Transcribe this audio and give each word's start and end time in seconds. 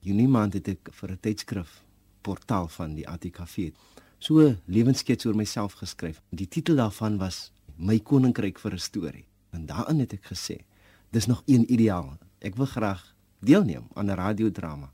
Junie 0.00 0.28
maand 0.28 0.54
het 0.56 0.68
ek 0.68 0.88
vir 0.92 1.10
'n 1.10 1.20
tydskrif 1.20 1.82
portaal 2.22 2.68
van 2.68 2.94
die 2.94 3.08
ATKV 3.08 3.72
so 4.18 4.56
lewensskets 4.66 5.26
oor 5.26 5.36
myself 5.36 5.72
geskryf. 5.80 6.20
Die 6.30 6.48
titel 6.48 6.76
daarvan 6.76 7.18
was 7.18 7.50
My 7.76 7.98
koninkryk 7.98 8.58
vir 8.58 8.72
'n 8.72 8.78
storie. 8.78 9.24
En 9.50 9.66
daarin 9.66 9.98
het 9.98 10.12
ek 10.12 10.24
gesê, 10.24 10.60
dis 11.10 11.26
nog 11.26 11.42
een 11.46 11.72
ideaal. 11.72 12.18
Ek 12.38 12.56
wil 12.56 12.66
graag 12.66 13.14
deelneem 13.40 13.88
aan 13.94 14.06
'n 14.06 14.14
radiodrama. 14.14 14.92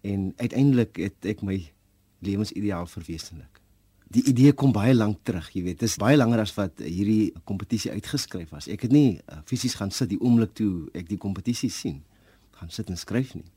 En 0.00 0.32
uiteindelik 0.36 0.96
het 0.96 1.24
ek 1.24 1.42
my 1.42 1.72
lewensideaal 2.18 2.86
verwesenlik. 2.86 3.60
Die 4.08 4.24
idee 4.24 4.52
kom 4.52 4.72
baie 4.72 4.94
lank 4.94 5.18
terug, 5.22 5.50
jy 5.50 5.62
weet. 5.62 5.78
Dit 5.78 5.88
is 5.88 5.96
baie 5.96 6.16
langer 6.16 6.38
as 6.38 6.54
wat 6.54 6.78
hierdie 6.78 7.32
kompetisie 7.44 7.90
uitgeskryf 7.90 8.50
was. 8.50 8.68
Ek 8.68 8.82
het 8.82 8.92
nie 8.92 9.20
uh, 9.28 9.38
fisies 9.44 9.74
gaan 9.74 9.90
sit 9.90 10.08
die 10.08 10.20
oomblik 10.20 10.54
toe 10.54 10.88
ek 10.92 11.08
die 11.08 11.18
kompetisie 11.18 11.70
sien 11.70 12.02
gaan 12.50 12.70
sit 12.70 12.88
en 12.88 12.96
skryf 12.96 13.34
nie. 13.34 13.48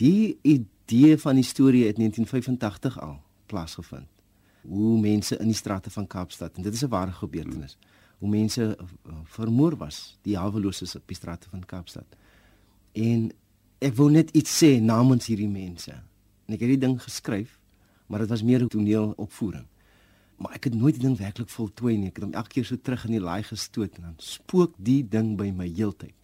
Die 0.00 0.38
idee 0.42 1.18
van 1.18 1.36
die 1.36 1.44
storie 1.44 1.86
het 1.86 1.96
1985 1.96 3.00
al 3.00 3.18
plaasgevind. 3.46 4.08
Hoe 4.60 5.00
mense 5.00 5.36
in 5.36 5.50
die 5.52 5.56
strate 5.56 5.90
van 5.90 6.06
Kaapstad 6.06 6.56
en 6.56 6.62
dit 6.62 6.72
is 6.72 6.84
'n 6.84 6.88
ware 6.88 7.12
gebeurtenis. 7.12 7.76
Hoe 8.18 8.28
mense 8.28 8.76
uh, 8.78 9.14
vermoor 9.24 9.76
was, 9.76 10.18
die 10.22 10.36
haweloses 10.36 10.94
op 10.96 11.02
die 11.06 11.16
strate 11.16 11.48
van 11.48 11.64
Kaapstad. 11.66 12.06
En 12.92 13.32
ek 13.78 13.94
wou 13.94 14.10
net 14.10 14.30
iets 14.30 14.64
sê 14.64 14.80
namens 14.80 15.26
hierdie 15.26 15.48
mense. 15.48 15.92
En 16.46 16.54
ek 16.54 16.60
het 16.60 16.68
die 16.68 16.78
ding 16.86 17.02
geskryf, 17.02 17.58
maar 18.06 18.18
dit 18.18 18.28
was 18.28 18.42
meer 18.42 18.62
'n 18.62 18.68
toneelopvoering. 18.68 19.66
Maar 20.36 20.52
ek 20.52 20.64
het 20.64 20.74
nooit 20.74 20.94
die 20.94 21.02
ding 21.02 21.18
werklik 21.18 21.48
voltooi 21.48 21.96
nie. 21.96 22.08
Ek 22.08 22.16
het 22.16 22.24
hom 22.24 22.32
elke 22.32 22.48
keer 22.48 22.64
so 22.64 22.76
terug 22.76 23.04
in 23.04 23.10
die 23.10 23.20
laai 23.20 23.42
gestoot 23.42 23.96
en 23.96 24.02
dan 24.02 24.14
spook 24.16 24.74
die 24.76 25.08
ding 25.08 25.36
by 25.36 25.50
my 25.50 25.68
heeltyd. 25.68 26.14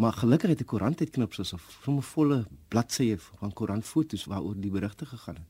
Maar 0.00 0.12
gelukkig 0.12 0.48
het 0.48 0.60
'n 0.60 0.64
koerant 0.64 0.98
het 0.98 1.10
knipsels 1.10 1.52
of 1.52 1.78
sommer 1.82 2.02
volle 2.02 2.46
bladsye 2.68 3.18
van 3.18 3.52
koerantfoto's 3.52 4.24
waaroor 4.24 4.60
die 4.60 4.70
berigte 4.70 5.06
gegaan 5.06 5.34
het. 5.34 5.44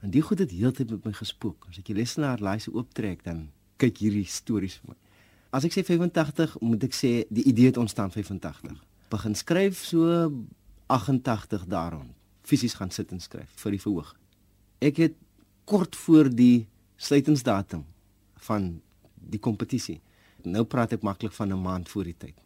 En 0.00 0.10
die 0.10 0.22
goed 0.22 0.38
het 0.38 0.50
heeltyd 0.50 0.90
met 0.90 1.04
my 1.04 1.12
gespook. 1.12 1.66
As 1.68 1.78
ek 1.78 1.84
die 1.84 1.94
lesenaar 1.94 2.40
lys 2.40 2.68
ooptrek 2.68 3.24
dan 3.24 3.50
kyk 3.76 3.98
hierdie 3.98 4.24
stories 4.24 4.74
vir 4.74 4.88
my. 4.88 4.96
As 5.50 5.64
ek 5.64 5.72
sê 5.72 5.84
85, 5.84 6.60
moet 6.60 6.82
ek 6.82 6.94
sê 6.94 7.26
die 7.28 7.44
idee 7.44 7.66
het 7.66 7.76
ontstaan 7.76 8.10
85. 8.10 8.84
Begin 9.08 9.34
skryf 9.34 9.84
so 9.84 10.32
88 10.86 11.66
daaroond. 11.66 12.10
Fisies 12.42 12.74
gaan 12.74 12.90
sit 12.90 13.12
en 13.12 13.20
skryf 13.20 13.50
vir 13.56 13.70
die 13.70 13.80
verhoog. 13.80 14.16
Ek 14.78 14.96
het 14.96 15.14
kort 15.64 15.96
voor 15.96 16.34
die 16.34 16.66
sluitingsdatum 16.96 17.84
van 18.34 18.80
die 19.14 19.40
kompetisie. 19.40 20.00
Nou 20.42 20.64
praat 20.64 20.92
ek 20.92 21.02
maklik 21.02 21.32
van 21.32 21.52
'n 21.52 21.62
maand 21.62 21.88
voor 21.88 22.04
die 22.04 22.18
tyd 22.18 22.45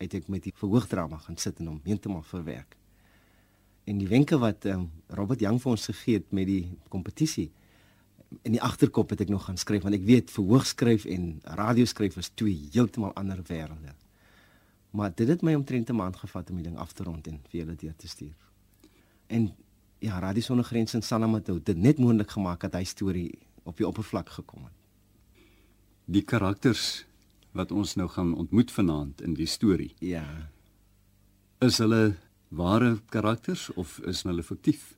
het 0.00 0.14
ek 0.16 0.28
met 0.32 0.44
die 0.46 0.54
verhoogdrama 0.56 1.20
gaan 1.26 1.36
sit 1.36 1.60
en 1.60 1.74
hom 1.74 1.80
heeltemal 1.84 2.24
verwerk. 2.26 2.76
En 3.84 3.98
die 3.98 4.08
wenke 4.08 4.38
wat 4.40 4.64
um, 4.70 4.88
Robert 5.08 5.40
Jang 5.40 5.60
vir 5.60 5.72
ons 5.74 5.88
gegee 5.90 6.20
het 6.20 6.32
met 6.32 6.48
die 6.48 6.64
kompetisie 6.88 7.50
in 8.46 8.54
die 8.54 8.62
agterkop 8.62 9.10
het 9.10 9.24
ek 9.24 9.32
nog 9.32 9.44
gaan 9.48 9.58
skryf 9.58 9.82
want 9.86 9.96
ek 9.96 10.06
weet 10.06 10.30
verhoogskryf 10.30 11.06
en 11.10 11.32
radioskryf 11.58 12.18
is 12.20 12.30
twee 12.38 12.68
heeltemal 12.74 13.14
ander 13.18 13.42
wêrelde. 13.48 13.96
Maar 14.94 15.12
dit 15.14 15.28
het 15.28 15.42
my 15.46 15.54
omtrent 15.54 15.90
'n 15.90 15.98
maand 15.98 16.16
gevat 16.16 16.50
om 16.50 16.56
die 16.56 16.64
ding 16.64 16.78
af 16.78 16.92
te 16.92 17.02
rond 17.02 17.26
en 17.26 17.40
vir 17.50 17.60
julle 17.60 17.76
deur 17.76 17.96
te 17.96 18.08
stuur. 18.08 18.36
En 19.26 19.54
ja, 19.98 20.18
Radio 20.18 20.42
Sonder 20.42 20.64
Grense 20.64 20.96
en 20.96 21.02
Sanamato 21.02 21.54
het 21.54 21.66
dit 21.66 21.76
net 21.76 21.98
moontlik 21.98 22.30
gemaak 22.30 22.60
dat 22.60 22.74
hy 22.74 22.84
storie 22.84 23.38
op 23.62 23.76
die 23.76 23.86
oppervlak 23.86 24.28
gekom 24.28 24.64
het. 24.64 24.72
Die 26.04 26.22
karakters 26.22 27.06
wat 27.56 27.72
ons 27.72 27.96
nou 27.98 28.08
gaan 28.08 28.34
ontmoet 28.34 28.70
vanaand 28.70 29.22
in 29.26 29.34
die 29.34 29.48
storie. 29.50 29.90
Ja. 29.98 30.24
Is 31.60 31.78
hulle 31.82 32.14
ware 32.48 32.98
karakters 33.10 33.68
of 33.74 33.98
is 34.06 34.22
hulle 34.26 34.42
fiktief? 34.46 34.94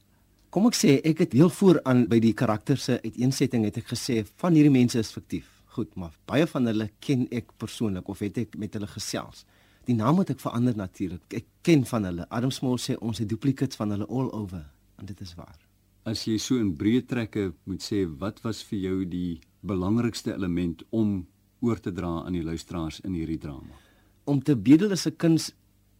Kom 0.52 0.68
ek 0.68 0.76
sê 0.76 0.98
ek 1.08 1.24
het 1.24 1.32
heel 1.36 1.50
vooraan 1.52 2.04
by 2.10 2.18
die 2.20 2.34
karakters 2.36 2.84
se 2.88 2.98
uiteensetting 3.00 3.64
het 3.64 3.78
ek 3.80 3.88
gesê 3.94 4.20
van 4.42 4.56
hierdie 4.56 4.74
mense 4.74 5.00
is 5.00 5.12
fiktief. 5.14 5.48
Goed, 5.72 5.94
maar 5.96 6.12
baie 6.28 6.44
van 6.46 6.68
hulle 6.68 6.90
ken 7.00 7.24
ek 7.32 7.54
persoonlik 7.56 8.10
of 8.12 8.20
het 8.20 8.42
ek 8.42 8.58
met 8.60 8.76
hulle 8.76 8.90
gesels. 8.92 9.46
Die 9.88 9.96
naam 9.96 10.20
moet 10.20 10.34
ek 10.34 10.42
verander 10.42 10.76
natuurlik. 10.76 11.24
Ek 11.32 11.48
ken 11.64 11.86
van 11.88 12.04
hulle. 12.06 12.26
Adam 12.28 12.52
Small 12.52 12.76
sê 12.78 12.98
ons 13.00 13.18
het 13.18 13.28
duplicates 13.28 13.80
van 13.80 13.96
hulle 13.96 14.06
all 14.06 14.28
over 14.36 14.66
en 15.00 15.08
dit 15.08 15.24
is 15.24 15.32
waar. 15.38 15.56
As 16.04 16.26
jy 16.26 16.36
so 16.36 16.60
in 16.60 16.74
breë 16.76 17.06
trekke 17.08 17.52
moet 17.64 17.82
sê 17.82 18.04
wat 18.20 18.42
was 18.44 18.60
vir 18.68 18.78
jou 18.84 18.96
die 19.08 19.40
belangrikste 19.64 20.34
element 20.34 20.82
om 20.90 21.22
oor 21.62 21.80
te 21.80 21.92
dra 21.94 22.10
aan 22.26 22.34
die 22.36 22.44
luisteraars 22.44 23.00
in 23.06 23.14
hierdie 23.16 23.38
drama. 23.38 23.78
Om 24.24 24.42
te 24.42 24.56
bedel 24.56 24.90
is 24.90 25.06
'n 25.06 25.16
kuns 25.16 25.52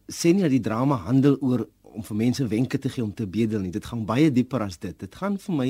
sê 0.07 0.33
nie 0.33 0.43
dat 0.43 0.51
die 0.51 0.63
drama 0.63 0.95
handel 0.95 1.37
oor 1.41 1.67
om 1.81 2.03
vir 2.03 2.17
mense 2.17 2.47
wenke 2.47 2.79
te 2.79 2.89
gee 2.89 3.03
om 3.03 3.13
te 3.13 3.27
bedel 3.27 3.61
nie. 3.61 3.71
Dit 3.71 3.85
gaan 3.85 4.05
baie 4.05 4.31
dieper 4.31 4.61
as 4.65 4.77
dit. 4.77 4.97
Dit 4.99 5.15
gaan 5.15 5.37
vir 5.37 5.55
my 5.55 5.69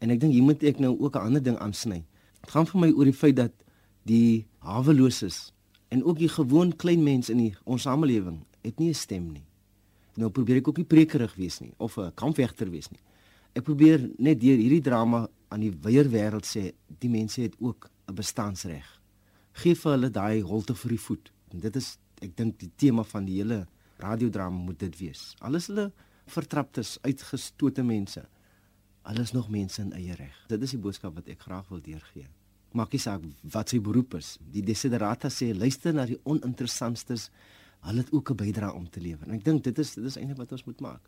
en 0.00 0.10
ek 0.10 0.20
dink 0.20 0.32
hier 0.32 0.42
moet 0.42 0.62
ek 0.62 0.78
nou 0.78 0.96
ook 1.00 1.16
'n 1.16 1.26
ander 1.26 1.42
ding 1.42 1.58
aansny. 1.58 2.04
Dit 2.40 2.50
gaan 2.50 2.66
vir 2.66 2.80
my 2.80 2.90
oor 2.90 3.04
die 3.04 3.12
feit 3.12 3.36
dat 3.36 3.52
die 4.04 4.46
haweloses 4.58 5.52
en 5.88 6.04
ook 6.04 6.18
die 6.18 6.28
gewoon 6.28 6.76
klein 6.76 7.02
mens 7.02 7.30
in 7.30 7.38
die, 7.38 7.54
ons 7.64 7.82
samelewing 7.82 8.44
het 8.62 8.78
nie 8.78 8.88
'n 8.88 8.94
stem 8.94 9.32
nie. 9.32 9.44
Nou 10.16 10.30
probeer 10.30 10.56
ek 10.56 10.68
ook 10.68 10.76
nie 10.76 10.86
prekerig 10.86 11.34
wees 11.34 11.60
nie 11.60 11.72
of 11.78 11.98
'n 11.98 12.12
kampvegter 12.14 12.70
wees 12.70 12.90
nie. 12.90 13.00
Ek 13.54 13.64
probeer 13.64 14.10
net 14.18 14.40
deur 14.40 14.56
hierdie 14.56 14.82
drama 14.82 15.28
aan 15.48 15.60
die 15.60 15.72
wyeer 15.82 16.08
wêreld 16.10 16.44
sê 16.44 16.72
die 16.98 17.10
mense 17.10 17.40
het 17.40 17.54
ook 17.60 17.90
'n 18.08 18.14
bestaansreg 18.14 19.03
gee 19.62 19.74
vir 19.78 19.94
hulle 19.94 20.10
daai 20.10 20.42
holte 20.42 20.74
vir 20.74 20.96
die 20.96 21.00
voet. 21.06 21.30
En 21.52 21.62
dit 21.62 21.76
is 21.78 21.94
ek 22.24 22.36
dink 22.36 22.58
die 22.58 22.70
tema 22.80 23.04
van 23.06 23.26
die 23.28 23.38
hele 23.40 23.64
radiodrama 24.02 24.56
moet 24.56 24.80
dit 24.82 24.96
wees. 24.98 25.34
Alles 25.44 25.68
hulle 25.70 25.90
vertraptes, 26.30 26.96
uitgestote 27.04 27.84
mense. 27.86 28.24
Alles 29.04 29.34
nog 29.36 29.50
mense 29.52 29.82
in 29.82 29.92
eie 29.92 30.16
reg. 30.16 30.36
Dit 30.48 30.62
is 30.64 30.72
die 30.74 30.80
boodskap 30.80 31.14
wat 31.18 31.28
ek 31.28 31.44
graag 31.44 31.68
wil 31.72 31.82
deurgee. 31.84 32.26
Maak 32.74 32.94
nie 32.94 33.02
saak 33.02 33.26
wat 33.54 33.70
sy 33.70 33.78
beroep 33.84 34.16
is. 34.18 34.34
Die 34.50 34.64
desiderata 34.64 35.30
sê 35.30 35.52
luister 35.54 35.94
na 35.94 36.08
die 36.08 36.18
oninteressantstes. 36.24 37.28
Hulle 37.84 38.02
het 38.02 38.12
ook 38.12 38.30
'n 38.30 38.40
bydrae 38.40 38.72
om 38.72 38.88
te 38.90 39.00
lewer. 39.00 39.28
En 39.28 39.34
ek 39.34 39.44
dink 39.44 39.64
dit 39.64 39.78
is 39.78 39.94
dit 39.94 40.04
is 40.04 40.16
eintlik 40.16 40.38
wat 40.38 40.52
ons 40.52 40.64
moet 40.64 40.80
maak. 40.80 41.02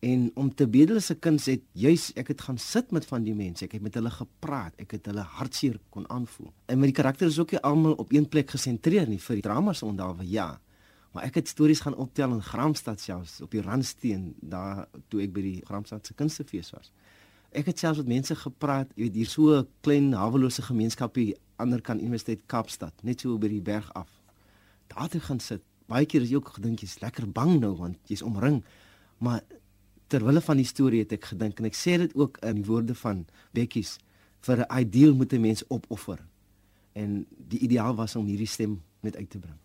En 0.00 0.30
om 0.34 0.48
te 0.54 0.64
bedel 0.68 1.00
se 1.04 1.14
kuns 1.14 1.46
het 1.50 1.60
juis 1.76 2.08
ek 2.16 2.32
het 2.32 2.40
gaan 2.46 2.58
sit 2.58 2.90
met 2.90 3.04
van 3.04 3.24
die 3.24 3.34
mense. 3.36 3.66
Ek 3.66 3.76
het 3.76 3.84
met 3.84 3.94
hulle 3.98 4.10
gepraat. 4.10 4.72
Ek 4.80 4.96
het 4.96 5.10
hulle 5.10 5.26
hartseer 5.36 5.76
kon 5.92 6.08
aanvoel. 6.08 6.48
En 6.72 6.80
met 6.80 6.88
die 6.88 6.96
karakters 6.96 7.36
is 7.36 7.42
ook 7.42 7.52
nie 7.52 7.60
almal 7.60 7.98
op 8.00 8.12
een 8.12 8.28
plek 8.28 8.50
gesentreer 8.56 9.08
nie 9.08 9.20
vir 9.20 9.40
die 9.40 9.44
dramas 9.44 9.82
onderwe 9.84 10.24
ja. 10.24 10.54
Maar 11.12 11.26
ek 11.26 11.40
het 11.40 11.50
stories 11.50 11.82
gaan 11.84 11.98
optel 11.98 12.32
in 12.32 12.42
Gramstad 12.42 13.00
selfs 13.02 13.40
op 13.44 13.52
die 13.52 13.62
Randsteen 13.62 14.34
daar 14.40 14.86
toe 15.10 15.24
ek 15.26 15.34
by 15.34 15.42
die 15.42 15.60
Gramstad 15.66 16.06
se 16.06 16.14
kunstefees 16.14 16.70
was. 16.76 16.92
Ek 17.50 17.66
het 17.66 17.82
selfs 17.82 17.98
met 17.98 18.12
mense 18.14 18.36
gepraat, 18.38 18.92
jy 18.94 19.08
weet 19.08 19.18
hier 19.18 19.26
so 19.26 19.58
'n 19.58 19.66
klein 19.82 20.12
hawelose 20.14 20.62
gemeenskapie 20.62 21.34
ander 21.56 21.80
kan 21.80 21.98
Universiteit 21.98 22.46
Kaapstad, 22.46 22.94
net 23.02 23.20
so 23.20 23.38
by 23.38 23.48
die 23.48 23.60
berg 23.60 23.92
af. 23.92 24.08
Daar 24.86 25.08
toe 25.08 25.20
gaan 25.20 25.40
sit. 25.40 25.62
Baie 25.86 26.06
keer 26.06 26.22
is 26.22 26.30
jy 26.30 26.36
ook 26.36 26.54
gedink 26.56 26.80
jy's 26.80 27.00
lekker 27.00 27.26
bang 27.26 27.60
nou 27.60 27.74
want 27.76 27.98
jy's 28.06 28.22
omring. 28.22 28.64
Maar 29.18 29.42
terwille 30.10 30.42
van 30.42 30.58
die 30.58 30.66
storie 30.66 31.04
het 31.04 31.14
ek 31.14 31.30
gedink 31.32 31.60
en 31.60 31.68
ek 31.70 31.78
sê 31.78 31.96
dit 32.02 32.14
ook 32.18 32.40
in 32.46 32.60
die 32.60 32.66
woorde 32.66 32.96
van 32.98 33.24
Bekkies 33.56 33.98
vir 34.46 34.64
'n 34.64 34.70
ideaal 34.82 35.14
moet 35.14 35.32
'n 35.32 35.40
mens 35.40 35.64
opoffer. 35.68 36.18
En 36.92 37.26
die 37.48 37.60
ideaal 37.60 37.94
was 37.94 38.16
om 38.16 38.26
hierdie 38.26 38.46
stem 38.46 38.82
net 39.00 39.16
uit 39.16 39.30
te 39.30 39.38
bring. 39.38 39.58